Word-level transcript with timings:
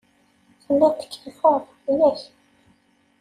Telliḍ 0.63 0.93
tkeyyfeḍ, 0.95 1.63
yak? 1.97 2.21